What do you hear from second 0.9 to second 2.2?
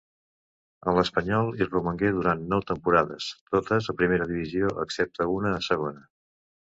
A l'Espanyol hi romangué